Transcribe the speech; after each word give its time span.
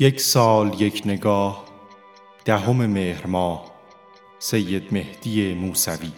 یک 0.00 0.20
سال 0.20 0.80
یک 0.80 1.02
نگاه 1.04 1.64
دهم 2.44 2.86
مهر 2.86 3.26
ماه 3.26 3.72
سید 4.38 4.92
مهدی 4.92 5.54
موسوی. 5.54 6.12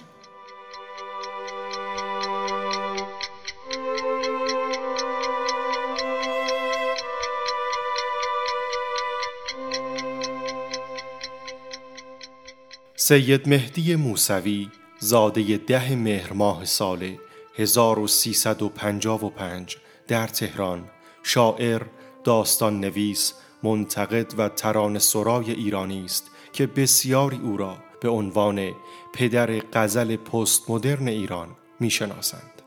سید 12.96 13.48
مهدی 13.48 13.96
موسوی 13.96 14.70
زاده 14.98 15.56
ده 15.56 15.94
مهر 15.94 16.32
ماه 16.32 16.64
سال 16.64 17.16
1355 17.56 19.76
در 20.08 20.26
تهران 20.26 20.90
شاعر، 21.22 21.82
داستان 22.24 22.80
نویس، 22.80 23.34
منتقد 23.62 24.38
و 24.38 24.48
تران 24.48 24.98
سرای 24.98 25.50
ایرانی 25.50 26.04
است 26.04 26.30
که 26.52 26.66
بسیاری 26.66 27.40
او 27.42 27.56
را 27.56 27.76
به 28.00 28.08
عنوان 28.08 28.70
پدر 29.12 29.58
غزل 29.72 30.16
پست 30.16 30.70
مدرن 30.70 31.08
ایران 31.08 31.48
می‌شناسند. 31.80 32.62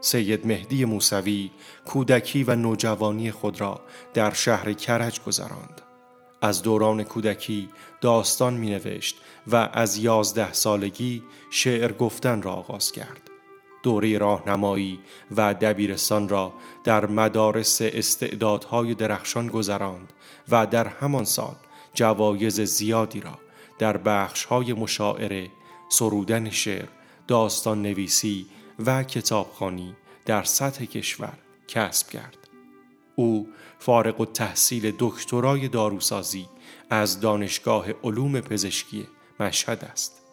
سید 0.00 0.46
مهدی 0.46 0.84
موسوی 0.84 1.50
کودکی 1.84 2.44
و 2.44 2.54
نوجوانی 2.54 3.30
خود 3.30 3.60
را 3.60 3.80
در 4.14 4.32
شهر 4.32 4.72
کرج 4.72 5.20
گذراند. 5.20 5.80
از 6.42 6.62
دوران 6.62 7.02
کودکی 7.02 7.68
داستان 8.00 8.54
می 8.54 8.70
نوشت 8.70 9.16
و 9.46 9.56
از 9.72 9.96
یازده 9.96 10.52
سالگی 10.52 11.22
شعر 11.50 11.92
گفتن 11.92 12.42
را 12.42 12.52
آغاز 12.52 12.92
کرد. 12.92 13.33
دوره 13.84 14.18
راهنمایی 14.18 15.00
و 15.36 15.54
دبیرستان 15.54 16.28
را 16.28 16.52
در 16.84 17.06
مدارس 17.06 17.82
استعدادهای 17.82 18.94
درخشان 18.94 19.46
گذراند 19.46 20.12
و 20.48 20.66
در 20.66 20.86
همان 20.86 21.24
سال 21.24 21.54
جوایز 21.94 22.60
زیادی 22.60 23.20
را 23.20 23.38
در 23.78 23.96
بخشهای 23.96 24.72
مشاعره، 24.72 25.50
سرودن 25.88 26.50
شعر، 26.50 26.88
داستان 27.28 27.82
نویسی 27.82 28.46
و 28.86 29.02
کتابخانی 29.02 29.96
در 30.26 30.42
سطح 30.42 30.84
کشور 30.84 31.38
کسب 31.68 32.08
کرد. 32.08 32.38
او 33.16 33.48
فارغ 33.78 34.20
و 34.20 34.24
تحصیل 34.24 34.94
دکترای 34.98 35.68
داروسازی 35.68 36.46
از 36.90 37.20
دانشگاه 37.20 37.86
علوم 38.04 38.40
پزشکی 38.40 39.08
مشهد 39.40 39.84
است. 39.84 40.23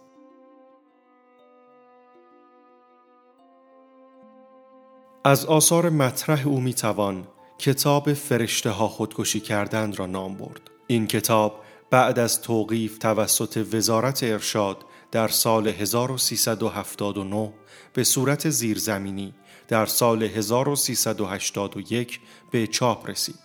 از 5.24 5.46
آثار 5.46 5.90
مطرح 5.90 6.48
او 6.48 6.60
می 6.60 6.74
توان 6.74 7.28
کتاب 7.58 8.14
فرشته 8.14 8.70
ها 8.70 8.88
خودکشی 8.88 9.40
کردند 9.40 10.00
را 10.00 10.06
نام 10.06 10.38
برد. 10.38 10.62
این 10.88 11.08
کتاب 11.08 11.62
بعد 11.90 12.20
از 12.20 12.42
توقیف 12.42 12.98
توسط 12.98 13.66
وزارت 13.74 14.24
ارشاد 14.24 14.78
در 15.12 15.28
سال 15.28 15.68
1379 15.68 17.54
به 17.94 18.04
صورت 18.04 18.50
زیرزمینی 18.50 19.34
در 19.68 19.86
سال 19.86 20.24
1381 20.24 22.20
به 22.52 22.68
چاپ 22.68 23.10
رسید. 23.10 23.40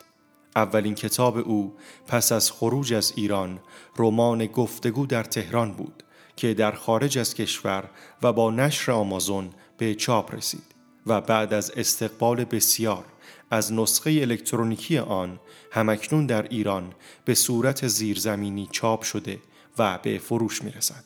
اولین 0.57 0.95
کتاب 0.95 1.39
او 1.39 1.75
پس 2.07 2.33
از 2.33 2.51
خروج 2.51 2.95
از 2.95 3.13
ایران 3.17 3.61
رمان 3.97 4.47
گفتگو 4.47 5.07
در 5.07 5.25
تهران 5.25 5.73
بود 5.73 6.03
که 6.37 6.55
در 6.55 6.73
خارج 6.73 7.19
از 7.19 7.35
کشور 7.35 7.91
و 8.23 8.33
با 8.33 8.51
نشر 8.51 8.93
آمازون 8.93 9.51
به 9.79 9.95
چاپ 9.95 10.35
رسید. 10.35 10.76
و 11.07 11.21
بعد 11.21 11.55
از 11.55 11.73
استقبال 11.77 12.45
بسیار 12.45 13.05
از 13.51 13.73
نسخه 13.73 14.11
الکترونیکی 14.11 14.99
آن 14.99 15.39
همکنون 15.73 16.27
در 16.27 16.43
ایران 16.43 16.93
به 17.25 17.35
صورت 17.35 17.87
زیرزمینی 17.89 18.69
چاپ 18.73 19.03
شده 19.03 19.39
و 19.79 19.99
به 20.03 20.19
فروش 20.19 20.63
می 20.63 20.71
رسد. 20.71 21.05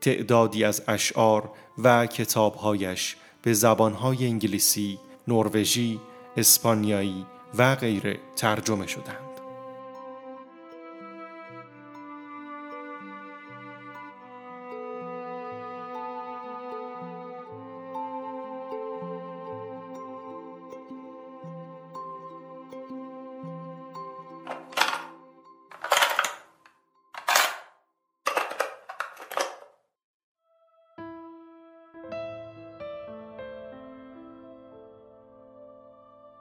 تعدادی 0.00 0.64
از 0.64 0.82
اشعار 0.88 1.50
و 1.78 2.06
کتابهایش 2.06 3.16
به 3.42 3.52
زبانهای 3.52 4.26
انگلیسی، 4.26 4.98
نروژی، 5.28 6.00
اسپانیایی 6.36 7.26
و 7.58 7.74
غیره 7.74 8.20
ترجمه 8.36 8.86
شدند. 8.86 9.27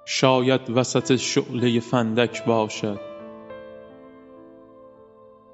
شاید 0.09 0.69
وسط 0.69 1.15
شعله 1.15 1.79
فندک 1.79 2.45
باشد. 2.45 2.99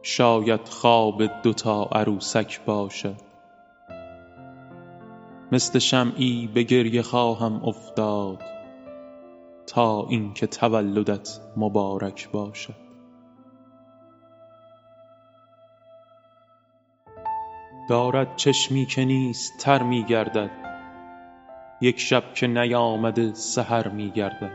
شاید 0.02 0.68
خواب 0.70 1.42
دوتا 1.44 1.90
عروسک 1.92 2.66
باشد. 2.66 3.16
مثل 5.52 5.80
شمعی 5.80 6.50
به 6.54 6.64
گریه 6.64 7.02
خواهم 7.02 7.64
افتاد 7.66 8.44
تا 9.68 10.08
اینکه 10.10 10.48
تولدت 10.48 11.40
مبارک 11.58 12.32
باشد. 12.32 12.84
دارد 17.90 18.36
چشمی 18.36 18.86
که 18.86 19.06
نیست 19.06 19.58
تر 19.60 19.84
می 19.84 20.04
گردد 20.04 20.63
یک 21.84 22.00
شب 22.00 22.34
که 22.34 22.48
نیامده 22.48 23.34
سحر 23.34 23.88
می 23.88 24.12
گردد 24.12 24.52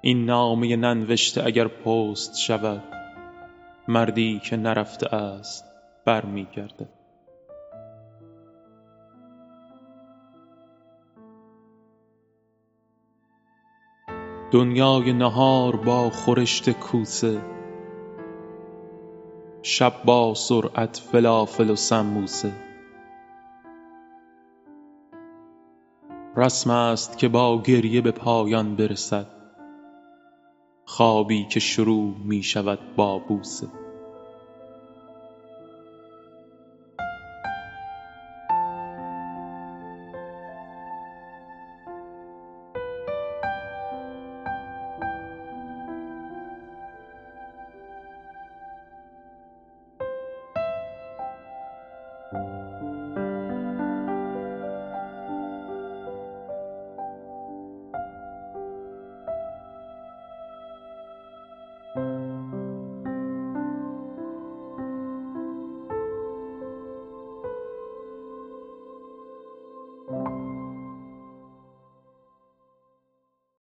این 0.00 0.24
نامه 0.24 0.76
ننوشته 0.76 1.46
اگر 1.46 1.68
پست 1.68 2.38
شود 2.38 2.82
مردی 3.88 4.40
که 4.44 4.56
نرفته 4.56 5.14
است 5.14 5.64
بر 6.04 6.24
می 6.24 6.46
گردد 6.52 6.88
دنیای 14.50 15.12
نهار 15.12 15.76
با 15.76 16.10
خورشت 16.10 16.70
کوسه 16.70 17.40
شب 19.62 19.92
با 20.04 20.34
سرعت 20.34 20.96
فلافل 21.12 21.70
و 21.70 21.76
سمبوسه. 21.76 22.75
رسم 26.36 26.70
است 26.70 27.18
که 27.18 27.28
با 27.28 27.62
گریه 27.62 28.00
به 28.00 28.10
پایان 28.10 28.76
برسد. 28.76 29.26
خوابی 30.84 31.44
که 31.44 31.60
شروع 31.60 32.14
می 32.24 32.42
شود 32.42 32.78
با 32.96 33.18
بوسه. 33.18 33.85